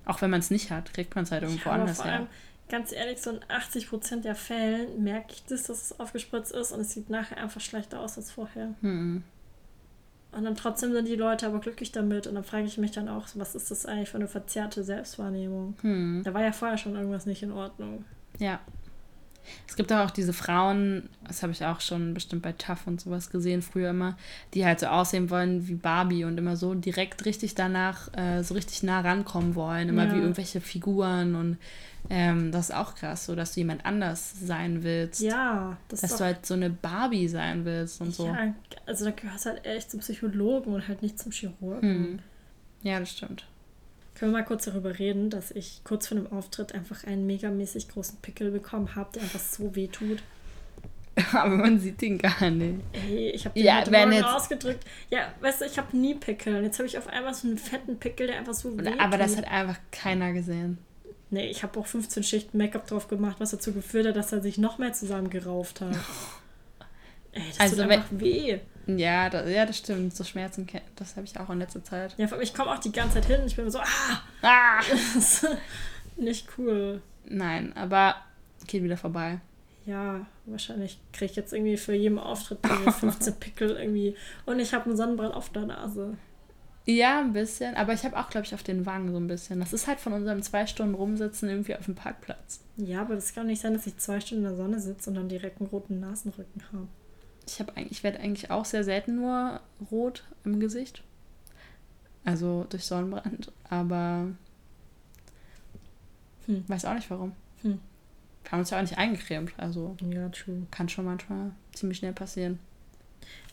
[0.06, 2.28] Auch wenn man es nicht hat, kriegt man es halt irgendwo ja, anders her
[2.70, 6.82] ganz ehrlich, so in 80% der Fällen merke ich das, dass es aufgespritzt ist und
[6.82, 8.74] es sieht nachher einfach schlechter aus als vorher.
[8.82, 9.24] Hm.
[10.32, 12.28] Und dann trotzdem sind die Leute aber glücklich damit.
[12.28, 15.76] Und dann frage ich mich dann auch, was ist das eigentlich für eine verzerrte Selbstwahrnehmung?
[15.82, 16.22] Hm.
[16.24, 18.06] Da war ja vorher schon irgendwas nicht in Ordnung.
[18.38, 18.60] Ja.
[19.68, 23.30] Es gibt auch diese Frauen, das habe ich auch schon bestimmt bei Tough und sowas
[23.30, 24.18] gesehen, früher immer,
[24.54, 28.54] die halt so aussehen wollen wie Barbie und immer so direkt richtig danach äh, so
[28.54, 30.14] richtig nah rankommen wollen, immer Ja.
[30.14, 31.58] wie irgendwelche Figuren und
[32.10, 35.20] ähm, das ist auch krass, so dass du jemand anders sein willst.
[35.22, 38.28] Ja, das dass ist du halt so eine Barbie sein willst und so.
[38.28, 38.54] ja,
[38.86, 41.82] also da gehörst du halt echt zum Psychologen und halt nicht zum Chirurgen.
[41.82, 42.20] Hm.
[42.84, 43.46] Ja, das stimmt.
[44.18, 47.88] Können wir mal kurz darüber reden, dass ich kurz vor dem Auftritt einfach einen megamäßig
[47.90, 50.24] großen Pickel bekommen habe, der einfach so weh tut.
[51.34, 52.80] Aber man sieht den gar nicht.
[52.94, 54.84] Ey, ich habe den Ja, heute wenn Morgen jetzt- ausgedrückt.
[55.10, 56.56] Ja, weißt du, ich habe nie Pickel.
[56.58, 59.18] Und jetzt habe ich auf einmal so einen fetten Pickel, der einfach so weh Aber
[59.18, 60.78] das hat einfach keiner gesehen.
[61.30, 64.42] Nee, ich habe auch 15 Schichten Make-up drauf gemacht, was dazu geführt hat, dass er
[64.42, 65.92] sich noch mehr zusammengerauft hat.
[67.34, 68.60] Ey, das Also tut wenn- einfach weh.
[68.88, 70.16] Ja, das, ja, das stimmt.
[70.16, 72.16] So Schmerzen, das habe ich auch in letzter Zeit.
[72.18, 74.80] Ja, ich komme auch die ganze Zeit hin ich bin so, ah, Ah!
[74.90, 75.48] das ist
[76.16, 77.02] nicht cool.
[77.26, 78.16] Nein, aber
[78.68, 79.40] geht wieder vorbei.
[79.86, 84.16] Ja, wahrscheinlich kriege ich jetzt irgendwie für jeden Auftritt irgendwie 15 Pickel irgendwie.
[84.46, 86.18] Und ich habe einen Sonnenbrand auf der Nase.
[86.86, 87.76] Ja, ein bisschen.
[87.76, 89.60] Aber ich habe auch, glaube ich, auf den Wangen so ein bisschen.
[89.60, 92.62] Das ist halt von unserem zwei Stunden rumsitzen irgendwie auf dem Parkplatz.
[92.78, 95.16] Ja, aber das kann nicht sein, dass ich zwei Stunden in der Sonne sitze und
[95.18, 96.88] dann direkt einen roten Nasenrücken habe.
[97.48, 101.02] Ich, hab eigentlich- ich werde eigentlich auch sehr selten nur rot im Gesicht.
[102.26, 103.52] Also durch Sonnenbrand.
[103.70, 104.28] Aber
[106.46, 106.64] Hm.
[106.68, 107.34] weiß auch nicht warum.
[107.62, 107.80] Hm.
[108.44, 109.52] Wir haben uns ja auch nicht eingecremt.
[109.58, 110.66] Also Ja, true.
[110.72, 112.60] kann schon manchmal ziemlich schnell passieren.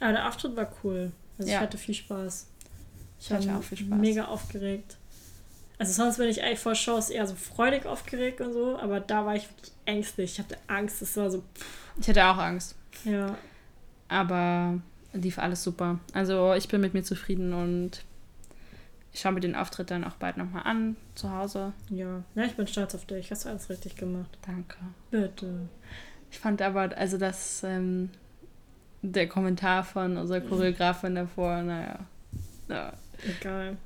[0.00, 1.12] Aber der Auftritt war cool.
[1.38, 1.56] Also Ja.
[1.58, 2.48] ich hatte viel Spaß.
[3.18, 3.98] Ich Ich hatte auch viel Spaß.
[3.98, 4.96] mega aufgeregt.
[5.78, 9.26] Also sonst bin ich eigentlich vor Shows eher so freudig aufgeregt und so, aber da
[9.26, 10.32] war ich wirklich ängstlich.
[10.34, 11.42] Ich hatte Angst, es war so,
[12.00, 12.76] Ich hatte auch Angst.
[13.04, 13.36] ja.
[14.08, 14.80] Aber
[15.12, 15.98] lief alles super.
[16.12, 18.04] Also ich bin mit mir zufrieden und
[19.12, 21.72] ich schaue mir den Auftritt dann auch bald nochmal an zu Hause.
[21.88, 22.24] Ja.
[22.34, 23.30] Ja, ich bin stolz auf dich.
[23.30, 24.38] Hast du alles richtig gemacht.
[24.44, 24.76] Danke.
[25.10, 25.68] Bitte.
[26.30, 28.10] Ich fand aber, also das, ähm,
[29.02, 32.00] der Kommentar von unserer Choreografin davor, naja.
[32.68, 32.92] Ja.
[33.24, 33.76] Egal.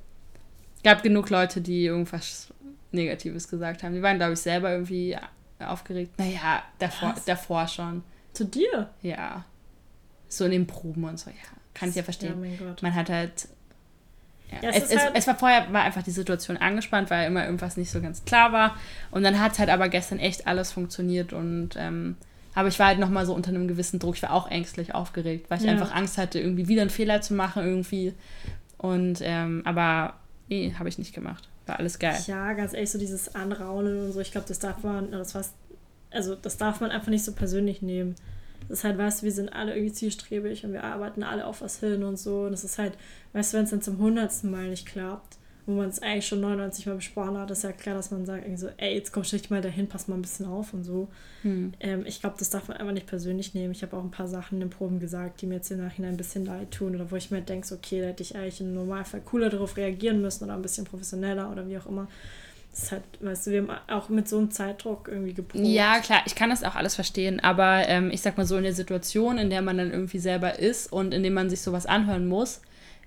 [0.83, 2.52] Gab genug Leute, die irgendwas
[2.92, 3.94] Negatives gesagt haben.
[3.94, 5.16] Die waren, glaube ich, selber irgendwie
[5.59, 6.18] aufgeregt.
[6.18, 7.24] Naja, davor, Was?
[7.24, 8.02] davor schon.
[8.33, 8.88] Zu dir?
[9.02, 9.44] Ja.
[10.28, 11.36] So in den Proben und so, ja.
[11.74, 12.40] Kann ich ja Ja, verstehen.
[12.40, 12.82] mein Gott.
[12.82, 13.48] Man hat halt.
[14.50, 17.26] Ja, Ja, es es, es, halt- es war vorher war einfach die Situation angespannt, weil
[17.26, 18.76] immer irgendwas nicht so ganz klar war.
[19.10, 22.16] Und dann hat halt aber gestern echt alles funktioniert und ähm,
[22.54, 24.16] aber ich war halt nochmal so unter einem gewissen Druck.
[24.16, 25.72] Ich war auch ängstlich aufgeregt, weil ich Ja.
[25.72, 28.14] einfach Angst hatte, irgendwie wieder einen Fehler zu machen irgendwie.
[28.78, 30.14] Und ähm, aber
[30.48, 31.48] nee, habe ich nicht gemacht.
[31.66, 32.18] War alles geil.
[32.26, 35.52] Ja, ganz ehrlich, so dieses Anraunen und so, ich glaube, das darf man, das was,
[36.10, 38.16] also das darf man einfach nicht so persönlich nehmen.
[38.68, 41.62] Das ist halt, weißt du, wir sind alle irgendwie zielstrebig und wir arbeiten alle auf
[41.62, 42.42] was hin und so.
[42.42, 42.92] Und es ist halt,
[43.33, 46.40] weißt du, wenn es dann zum hundertsten Mal nicht klappt, wo man es eigentlich schon
[46.40, 49.22] 99 Mal besprochen hat, ist ja klar, dass man sagt, irgendwie so, ey, jetzt komm
[49.22, 51.09] dich mal dahin, pass mal ein bisschen auf und so.
[51.42, 51.72] Hm.
[51.81, 53.72] Ähm, ich glaube, das darf man einfach nicht persönlich nehmen.
[53.72, 56.12] Ich habe auch ein paar Sachen in den Proben gesagt, die mir jetzt im Nachhinein
[56.12, 58.72] ein bisschen leid tun oder wo ich mir denke, okay, da hätte ich eigentlich im
[58.72, 62.09] Normalfall cooler darauf reagieren müssen oder ein bisschen professioneller oder wie auch immer.
[62.80, 65.64] Ist halt, weißt du, wir haben auch mit so einem Zeitdruck irgendwie geprobt.
[65.64, 68.62] Ja, klar, ich kann das auch alles verstehen, aber ähm, ich sag mal so, in
[68.62, 71.86] der Situation, in der man dann irgendwie selber ist und in dem man sich sowas
[71.86, 72.62] anhören muss,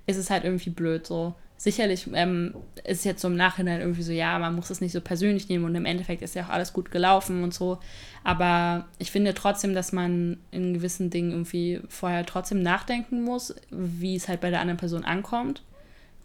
[0.08, 1.36] ist es halt irgendwie blöd so.
[1.56, 2.54] Sicherlich ähm,
[2.84, 5.64] ist jetzt so im Nachhinein irgendwie so, ja, man muss es nicht so persönlich nehmen
[5.64, 7.78] und im Endeffekt ist ja auch alles gut gelaufen und so.
[8.26, 14.18] Aber ich finde trotzdem, dass man in gewissen Dingen irgendwie vorher trotzdem nachdenken muss, wie
[14.18, 15.62] es halt bei der anderen Person ankommt.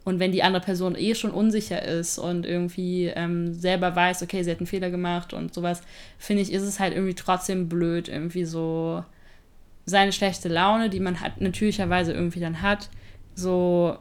[0.07, 4.45] Und wenn die andere Person eh schon unsicher ist und irgendwie ähm, selber weiß, okay,
[4.45, 5.83] sie hat einen Fehler gemacht und sowas,
[6.17, 9.05] finde ich, ist es halt irgendwie trotzdem blöd, irgendwie so
[9.85, 12.89] seine schlechte Laune, die man hat, natürlicherweise irgendwie dann hat,
[13.35, 13.99] so,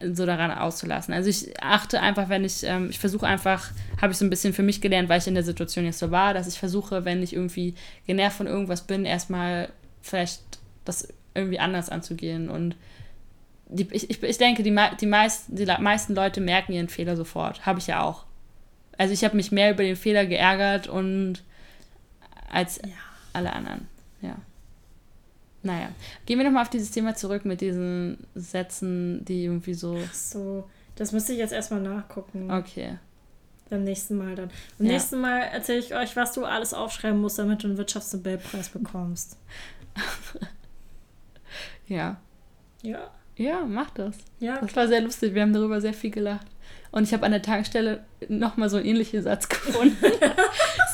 [0.00, 1.12] so daran auszulassen.
[1.12, 4.52] Also ich achte einfach, wenn ich, ähm, ich versuche einfach, habe ich so ein bisschen
[4.54, 7.24] für mich gelernt, weil ich in der Situation jetzt so war, dass ich versuche, wenn
[7.24, 7.74] ich irgendwie
[8.06, 10.42] genervt von irgendwas bin, erstmal vielleicht
[10.84, 12.76] das irgendwie anders anzugehen und
[13.68, 17.64] die, ich, ich, ich denke, die, die, meisten, die meisten Leute merken ihren Fehler sofort.
[17.66, 18.24] Habe ich ja auch.
[18.96, 21.42] Also ich habe mich mehr über den Fehler geärgert und
[22.50, 22.88] als Ja.
[23.32, 23.86] alle anderen.
[24.22, 24.36] Ja.
[25.62, 25.90] Naja.
[26.26, 29.98] Gehen wir nochmal auf dieses Thema zurück mit diesen Sätzen, die irgendwie so.
[30.12, 32.50] So, das müsste ich jetzt erstmal nachgucken.
[32.50, 32.98] Okay.
[33.68, 34.50] Beim nächsten Mal dann.
[34.78, 34.92] Beim Ja.
[34.94, 39.36] nächsten Mal erzähle ich euch, was du alles aufschreiben musst, damit du einen Wirtschaftsnobelpreis bekommst.
[41.86, 42.20] Ja.
[42.82, 43.10] Ja.
[43.38, 44.16] Ja, mach das.
[44.40, 45.34] Ja, Das war sehr lustig.
[45.34, 46.46] Wir haben darüber sehr viel gelacht.
[46.90, 49.96] Und ich habe an der Tankstelle nochmal so einen ähnlichen Satz gefunden.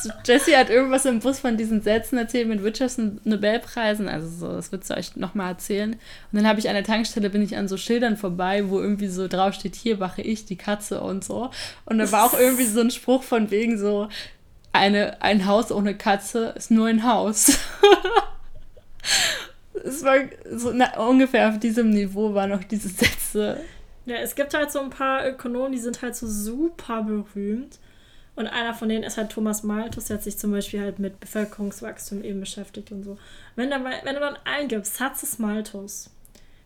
[0.03, 2.61] so, Jessie hat irgendwas im Bus von diesen Sätzen erzählt mit
[2.99, 4.09] und Nobelpreisen.
[4.09, 5.93] Also so, das wird sie euch nochmal erzählen.
[5.93, 5.99] Und
[6.33, 9.27] dann habe ich an der Tankstelle, bin ich an so Schildern vorbei, wo irgendwie so
[9.29, 11.51] draufsteht, hier wache ich, die Katze und so.
[11.87, 14.09] Und da war auch irgendwie so ein Spruch von wegen so,
[14.73, 17.59] eine, ein Haus ohne Katze ist nur ein Haus.
[19.85, 20.17] es war
[20.51, 23.61] so na, ungefähr auf diesem Niveau waren auch diese Sätze.
[24.07, 27.79] Ja, es gibt halt so ein paar Ökonomen, die sind halt so super berühmt.
[28.37, 31.21] Und einer von denen ist halt Thomas Malthus, der hat sich zum Beispiel halt mit
[31.21, 33.17] Bevölkerungswachstum eben beschäftigt und so.
[33.55, 36.11] Wenn, da, mal- wenn du dann eingibst, Satzes Malthus,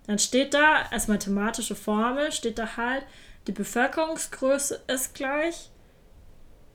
[0.06, 3.04] dann steht da als mathematische Formel, steht da halt,
[3.46, 5.70] die Bevölkerungsgröße ist gleich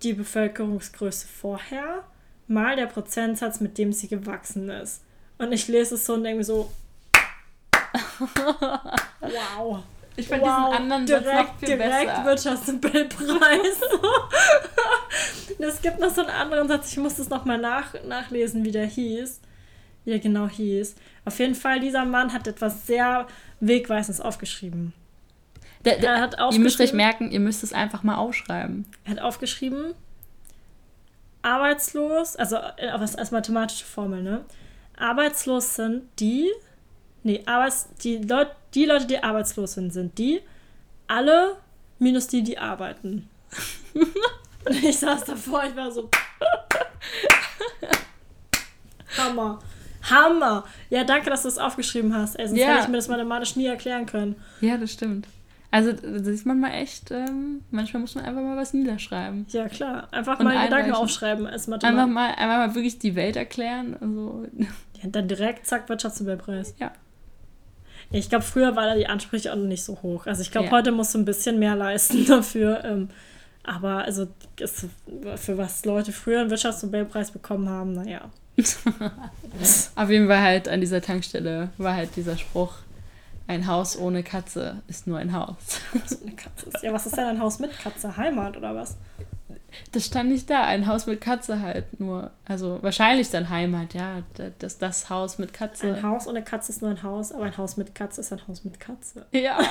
[0.04, 2.04] die Bevölkerungsgröße vorher
[2.48, 5.02] mal der Prozentsatz, mit dem sie gewachsen ist.
[5.38, 6.72] Und ich lese es so und denke mir so,
[9.22, 9.84] wow.
[10.16, 12.26] Ich fand Wow, diesen anderen direkt, Satz noch viel direkt besser.
[12.26, 13.82] Wirtschaftsnobelpreis.
[15.60, 18.86] Es gibt noch so einen anderen Satz, ich muss das nochmal nach, nachlesen, wie der
[18.86, 19.40] hieß.
[20.04, 20.96] Wie der genau hieß.
[21.26, 23.28] Auf jeden Fall, dieser Mann hat etwas sehr
[23.60, 24.94] Wegweisendes aufgeschrieben.
[25.86, 28.86] Der, der, Er hat ihr müsst euch aufgeschrieben, merken, ihr müsst es einfach mal aufschreiben.
[29.06, 29.94] er hat aufgeschrieben,
[31.42, 34.44] arbeitslos, also äh, als mathematische Formel, ne?
[34.98, 36.50] Arbeitslos sind die,
[37.24, 40.42] nee, Arbeits, die, Leut, die Leute, die arbeitslos sind, sind die,
[41.08, 41.58] alle
[42.00, 43.30] minus die, die arbeiten.
[44.66, 46.10] Und ich saß davor, ich war so.
[49.18, 49.60] Hammer.
[50.10, 50.66] Hammer.
[50.90, 52.36] Ja, danke, dass du es aufgeschrieben hast.
[52.36, 52.68] Ey, sonst Ja.
[52.68, 54.36] hätte ich mir das mathematisch nie erklären können.
[54.62, 55.28] Ja, das stimmt.
[55.74, 59.48] Also da sieht man mal echt, ähm, manchmal muss man einfach mal was niederschreiben.
[59.50, 60.08] Ja, klar.
[60.12, 60.94] Einfach Und mal Gedanken einreichen.
[60.94, 62.08] aufschreiben als Einfach Mathematiker.
[62.14, 63.96] mal, einfach mal wirklich die Welt erklären.
[64.00, 64.46] Also,
[65.02, 66.76] Ja, dann direkt, zack, Wirtschaftsnobelpreis.
[66.80, 66.92] Ja.
[68.12, 70.28] Ich glaube, früher war da die Ansprüche auch noch nicht so hoch.
[70.28, 70.74] Also ich glaube, Ja.
[70.74, 72.84] heute musst du ein bisschen mehr leisten dafür.
[72.86, 73.10] Ähm,
[73.64, 74.28] aber also
[74.60, 74.86] es,
[75.38, 78.30] für was Leute früher einen Wirtschaftsnobelpreis bekommen haben, naja.
[79.96, 82.74] auf jeden Fall halt an dieser Tankstelle war halt dieser Spruch,
[83.48, 85.56] ein Haus ohne Katze ist nur ein Haus.
[86.06, 86.82] So eine Katze ist.
[86.84, 88.16] Ja, was ist denn ein Haus mit Katze?
[88.18, 88.96] Heimat oder was?
[89.92, 92.30] Das stand nicht da, ein Haus mit Katze halt nur.
[92.46, 95.96] Also wahrscheinlich dann Heimat, ja, da- das, das Haus mit Katze.
[95.96, 98.48] Ein Haus ohne Katze ist nur ein Haus, aber ein Haus mit Katze ist ein
[98.48, 99.26] Haus mit Katze.
[99.32, 99.58] Ja.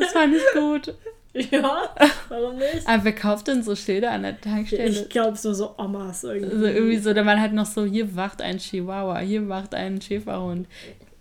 [0.00, 0.94] das fand ich gut.
[1.50, 1.90] Ja,
[2.28, 2.86] warum nicht?
[2.86, 4.88] Aber wer kauft denn so Schilder an der Tankstelle?
[4.88, 6.50] Ich glaube, so, so Omas irgendwie.
[6.54, 10.00] Also irgendwie so, da man halt noch so, hier wacht ein Chihuahua, hier wacht ein
[10.00, 10.66] Schäferhund.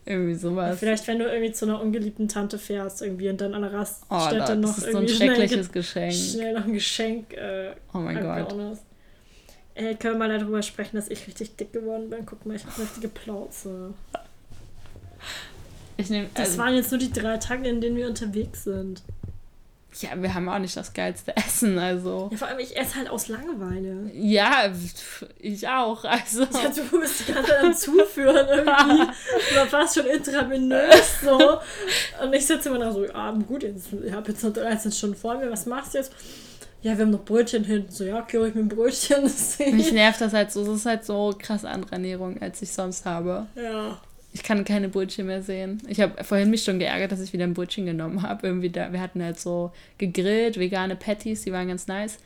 [0.05, 0.77] Irgendwie sowas.
[0.79, 3.75] Vielleicht, wenn du irgendwie zu einer ungeliebten Tante fährst irgendwie und dann an der Oh,
[3.77, 6.13] Raststätte das noch ist so ein irgendwie schnell, schreckliches ge- Geschenk.
[6.13, 8.55] schnell noch ein Geschenk äh, Oh mein Gott.
[9.73, 12.25] Ey, können wir mal darüber sprechen, dass ich richtig dick geworden bin?
[12.25, 13.93] Guck mal, ich habe eine richtige Plauze.
[15.97, 19.01] Ich nehme, Das also, waren jetzt nur die drei Tage, in denen wir unterwegs sind.
[20.01, 22.29] Ja, wir haben auch nicht das geilste Essen, also.
[22.31, 24.11] Ja, vor allem, ich esse halt aus Langeweile.
[24.13, 24.71] Ja,
[25.39, 26.41] ich auch, also.
[26.41, 29.03] Ja, du bist die ganze Zeit am Zuführen irgendwie.
[29.51, 31.59] Oder fast schon intravenös so.
[32.23, 35.15] Und ich sitze immer da so, ah, gut, jetzt, ich habe jetzt noch 13 Stunden
[35.15, 36.11] vor mir, was machst du jetzt?
[36.81, 37.91] Ja, wir haben noch Brötchen hinten.
[37.91, 39.23] So, ja, okay, hol ich mir ein Brötchen.
[39.75, 40.61] Mich nervt das halt so.
[40.61, 43.47] Es ist halt so krass andere Ernährung, als ich sonst habe.
[43.55, 43.97] ja.
[44.35, 45.81] Ich kann keine Brötchen mehr sehen.
[45.87, 48.45] Ich habe vorhin mich schon geärgert, dass ich wieder ein Brötchen genommen habe.
[48.45, 52.17] Irgendwie da, wir hatten halt so gegrillt, vegane Patties, die waren ganz nice.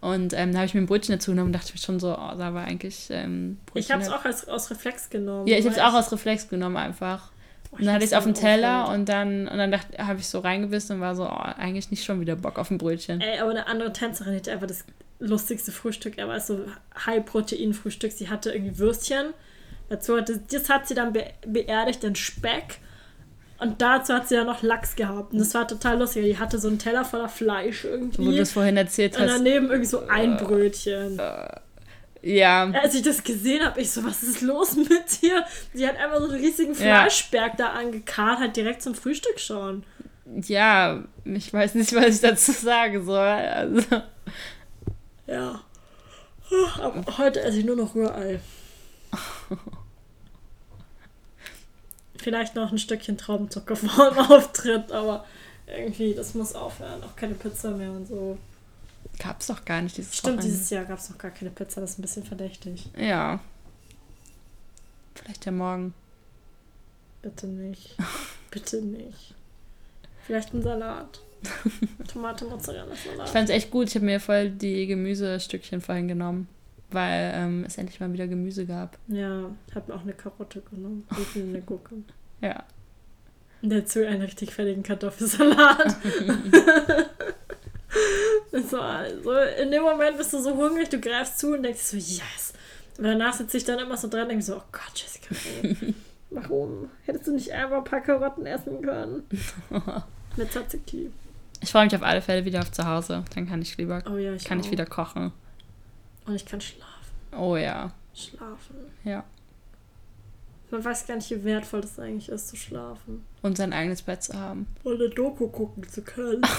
[0.00, 2.12] Und ähm, da habe ich mir ein Brötchen dazu genommen und dachte mir schon so,
[2.14, 3.80] oh, da war eigentlich ähm, Brötchen.
[3.82, 5.46] Ich habe es halt- auch als, aus Reflex genommen.
[5.48, 7.30] Ja, ich habe es auch aus Reflex genommen einfach.
[7.72, 10.26] Oh, Und dann hatte ich es auf dem Teller und dann, und dann habe ich
[10.28, 13.20] so reingebissen und war so, oh, eigentlich nicht schon wieder Bock auf ein Brötchen.
[13.20, 14.86] Ey, aber eine andere Tänzerin hatte einfach das
[15.18, 16.16] lustigste Frühstück.
[16.16, 16.64] Er war so
[17.04, 18.12] High-Protein-Frühstück.
[18.12, 19.34] Sie hatte irgendwie Würstchen.
[19.90, 22.78] Dazu das hat sie dann be beerdigt in Speck.
[23.58, 25.34] Und dazu hat sie dann noch Lachs gehabt.
[25.34, 26.24] Und das war total lustig.
[26.24, 28.38] Die hatte so einen Teller voller Fleisch Wo du irgendwie.
[28.38, 29.32] das vorhin erzählt Und hast.
[29.32, 31.20] daneben irgendwie so ein Brötchen.
[32.22, 35.44] Ja, Als ich das gesehen habe, ich so, was ist los mit dir?
[35.74, 36.78] Sie hat einfach so einen riesigen Ja.
[37.02, 39.84] Fleischberg da angekarrt, halt direkt zum Frühstück schon.
[40.46, 43.18] ja, ich weiß nicht, was ich dazu sagen soll.
[43.18, 43.82] Also,
[45.26, 45.60] Ja.
[46.82, 48.40] Aber heute esse ich nur noch Rührei.
[52.20, 55.24] Vielleicht noch ein Stückchen Traubenzucker vor dem Auftritt, aber
[55.66, 57.02] irgendwie, das muss aufhören.
[57.02, 58.36] Auch keine Pizza mehr und so.
[59.18, 60.52] gab's doch gar nicht dieses Stimmt, Wochenende.
[60.56, 62.88] dieses Jahr gab es noch gar keine Pizza, das ist ein bisschen verdächtig.
[62.98, 63.40] Ja.
[65.14, 65.94] Vielleicht ja morgen.
[67.22, 67.96] Bitte nicht.
[68.50, 69.34] Bitte nicht.
[70.26, 71.20] Vielleicht ein Salat.
[72.12, 73.28] Tomate, Mozzarella, Ich Salat.
[73.30, 73.88] fand's echt gut.
[73.88, 76.48] Ich habe mir voll die Gemüsestückchen vorhin genommen,
[76.92, 78.98] weil ähm, es endlich mal wieder Gemüse gab.
[79.08, 81.06] Ja, hab mir auch eine Karotte genommen.
[81.10, 81.96] Und eine Gurke.
[82.40, 82.64] Ja.
[83.62, 85.96] Und dazu einen richtig fertigen Kartoffelsalat.
[88.70, 91.96] so, also in dem Moment bist du so hungrig, du greifst zu und denkst so,
[91.96, 92.54] yes.
[92.96, 95.94] Und danach sitze ich dann immer so dran und denke so, oh Gott, Jessica, ey,
[96.30, 96.90] warum?
[97.04, 99.24] Hättest du nicht einfach ein paar Karotten essen können?
[100.36, 101.10] Mit Tzatziki.
[101.62, 103.24] Ich freue mich auf alle Fälle wieder auf zu Hause.
[103.34, 105.32] Dann kann ich lieber, Oh ja, ich kann ich wieder kochen.
[106.30, 106.86] Und ich kann schlafen.
[107.36, 107.92] Oh ja.
[108.14, 108.76] Schlafen.
[109.02, 109.24] Ja.
[110.70, 113.24] Man weiß gar nicht, wie wertvoll das eigentlich ist, zu schlafen.
[113.42, 114.68] Und sein eigenes Bett zu haben.
[114.84, 116.42] Und eine Doku gucken zu können.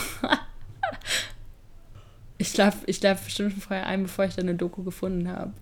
[2.37, 5.53] Ich schlafe ich schlaf bestimmt schon vorher ein, bevor ich dann eine Doku gefunden habe.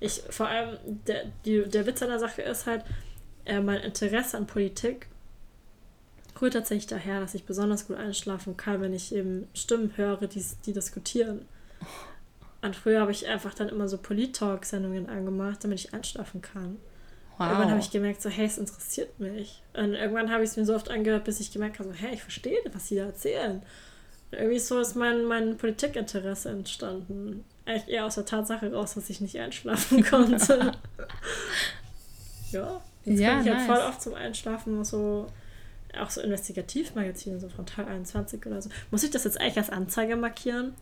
[0.00, 2.86] Ich, vor allem, der, die, der Witz an der Sache ist halt,
[3.44, 5.08] äh, mein Interesse an Politik
[6.40, 10.42] rührt tatsächlich daher, dass ich besonders gut einschlafen kann, wenn ich eben Stimmen höre, die,
[10.64, 11.46] die diskutieren.
[12.62, 16.76] Und früher habe ich einfach dann immer so Polit-Talk-Sendungen angemacht, damit ich einschlafen kann.
[17.38, 17.84] Irgendwann habe Wow.
[17.86, 19.62] ich gemerkt, so, hey, es interessiert mich.
[19.72, 22.12] Und irgendwann habe ich es mir so oft angehört, bis ich gemerkt habe, so, hey,
[22.14, 23.62] ich verstehe, was sie da erzählen.
[24.30, 27.44] Und irgendwie so ist mein, mein Politikinteresse entstanden.
[27.64, 30.72] Eigentlich eher aus der Tatsache raus, dass ich nicht einschlafen konnte.
[32.50, 33.66] ja, jetzt Ja, bin ich halt nice.
[33.66, 35.26] voll oft zum Einschlafen so,
[35.98, 38.68] auch so Investigativmagazine, so von Tag 21 oder so.
[38.90, 40.74] Muss ich das jetzt eigentlich als Anzeige markieren?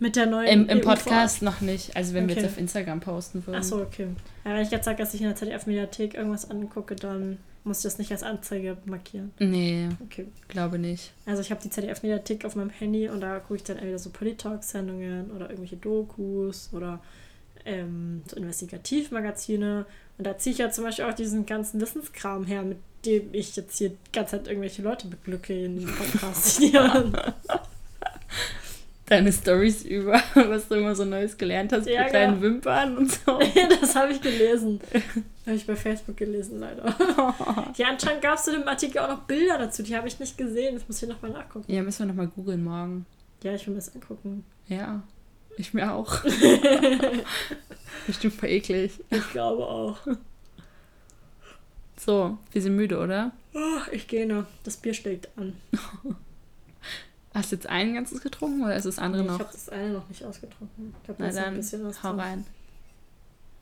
[0.00, 1.96] Mit der neuen Im, Im EU Podcast noch nicht.
[1.96, 2.42] Also wenn wir Okay.
[2.44, 3.58] jetzt auf Instagram posten würden.
[3.58, 4.06] Ach so, okay.
[4.44, 7.82] Ja, wenn ich jetzt sage, dass ich in der ZDF-Mediathek irgendwas angucke, dann muss ich
[7.82, 9.32] das nicht als Anzeige markieren.
[9.40, 10.26] Nee, Okay.
[10.46, 11.12] glaube nicht.
[11.26, 14.10] Also ich habe die ZDF-Mediathek auf meinem Handy und da gucke ich dann entweder so
[14.10, 17.00] Polit-Talk-Sendungen oder irgendwelche Dokus oder
[17.64, 19.84] ähm, so Investigativmagazine.
[20.16, 23.54] Und da ziehe ich ja zum Beispiel auch diesen ganzen Wissenskram her, mit dem ich
[23.56, 26.62] jetzt hier die ganze Zeit irgendwelche Leute beglücke in dem Podcast.
[29.08, 32.42] Deine Stories über, was du immer so Neues gelernt hast Ja, mit deinen genau.
[32.42, 33.38] Wimpern und so.
[33.80, 34.80] das habe ich gelesen.
[35.46, 36.84] Habe ich bei Facebook gelesen, leider.
[37.76, 40.36] Ja, anscheinend gab es zu dem Artikel auch noch Bilder dazu, die habe ich nicht
[40.36, 40.74] gesehen.
[40.74, 41.72] Das muss ich nochmal nachgucken.
[41.72, 43.06] Ja, müssen wir nochmal googeln morgen.
[43.42, 44.44] Ja, ich will mir das angucken.
[44.66, 45.02] Ja,
[45.56, 46.22] ich mir auch.
[48.06, 48.92] Bestimmt voll eklig.
[49.08, 49.96] Ich glaube auch.
[51.98, 53.32] So, wir sind müde, oder?
[53.54, 54.44] Oh, ich gehe noch.
[54.64, 55.54] Das Bier schlägt an.
[57.38, 59.38] Hast du jetzt ein ganzes getrunken oder ist das andere Ich noch?
[59.38, 60.92] habe das eine noch nicht ausgetrunken.
[61.04, 62.20] Ich habe jetzt noch ein dann, bisschen was hau drin.
[62.20, 62.46] rein.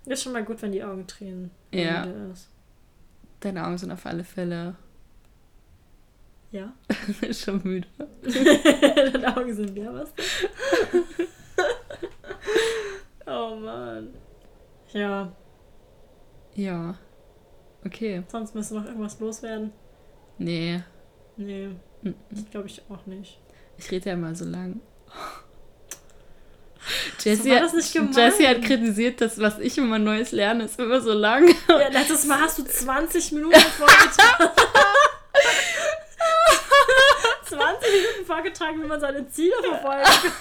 [0.07, 1.51] Ist schon mal gut, wenn die Augen tränen.
[1.73, 2.07] Ja.
[3.41, 4.77] Deine Augen sind auf alle Fälle
[6.53, 6.73] Ja?
[7.33, 7.87] schon müde.
[8.23, 10.09] Deine Augen sind leer, was?
[13.27, 14.15] oh Mann.
[14.93, 15.33] Ja,
[16.55, 16.95] Ja.
[17.85, 18.23] Okay.
[18.29, 19.73] sonst müsste noch irgendwas loswerden.
[20.39, 20.83] Nee.
[21.37, 21.71] Nee,
[22.31, 23.39] ich glaube ich auch nicht.
[23.79, 24.81] Ich rede ja immer so lang.
[27.19, 27.51] So Jessie,
[27.95, 28.17] gemeint.
[28.17, 31.53] Jessie hat kritisiert, dass was ich immer Neues lerne, ist immer so lang.
[31.69, 34.51] Ja, letztes Mal hast du 20 Minuten vorgetragen.
[37.49, 40.33] 20 Minuten vorgetragen, wie man seine Ziele verfolgt.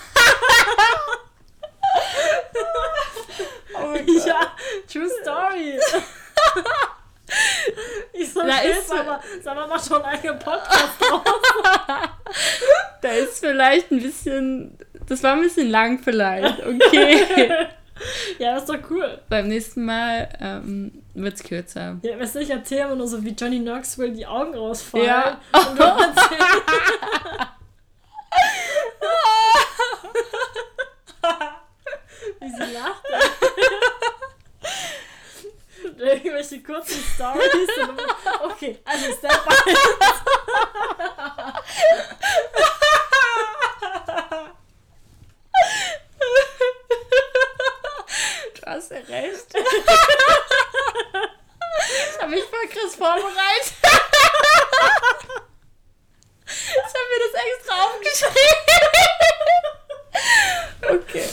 [3.73, 3.95] Oh
[4.27, 4.55] ja,
[4.91, 5.79] true story.
[8.13, 11.21] Ich so, Da ist- mal, sag mal, mach schon einen Podcast draus.
[13.01, 14.77] Da ist vielleicht ein bisschen.
[15.07, 16.59] Das war ein bisschen lang vielleicht.
[16.65, 17.49] Okay.
[18.39, 19.21] Ja, das ist doch cool.
[19.29, 21.95] Beim nächsten Mal ähm, wird's kürzer.
[22.01, 25.05] Ja, weißt du, ich erzähle immer nur so, wie Johnny Knoxville die Augen rausfallen.
[25.07, 25.39] Ja.
[25.53, 26.61] Und du erzählst.
[32.41, 33.03] wie sie lacht.
[35.95, 37.69] Und Irgendwelche kurzen Stories.
[38.43, 39.55] Okay, also Step by
[48.55, 49.55] Du hast ja recht.
[52.13, 53.73] Ich habe mich voll Chris vorbereitet.
[56.47, 58.65] Ich habe mir das extra aufgeschrieben.
[60.81, 61.25] Okay.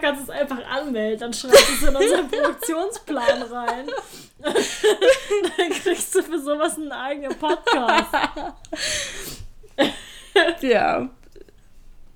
[0.00, 1.20] Kannst du es einfach anmelden.
[1.20, 3.86] Dann schreibst du es in unseren Produktionsplan rein.
[4.42, 8.08] Dann kriegst du für sowas einen eigenen Podcast.
[10.60, 11.08] Ja.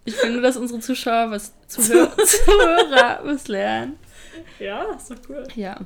[0.05, 3.99] Ich finde, dass unsere Zuschauer was Zuhörer, Zuhörer was lernen.
[4.59, 5.47] Ja, ist doch cool.
[5.55, 5.79] Ja.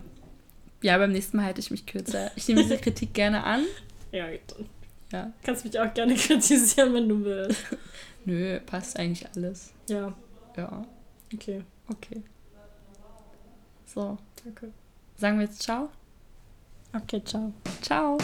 [0.81, 2.31] Ja, beim nächsten Mal halte ich mich kürzer.
[2.37, 3.65] Ich nehme diese Kritik gerne an.
[4.13, 4.69] Ja, dann
[5.13, 5.33] Ja.
[5.45, 7.61] kannst mich auch gerne kritisieren, wenn du willst.
[8.25, 9.73] Nö, passt eigentlich alles.
[9.89, 10.13] Ja,
[10.57, 10.85] Ja.
[11.35, 11.63] okay.
[11.89, 12.23] Okay.
[13.85, 14.19] So.
[14.45, 14.73] Danke.
[15.17, 15.89] Sagen wir jetzt Ciao?
[16.95, 17.53] Okay, ciao.
[17.81, 18.19] Ciao.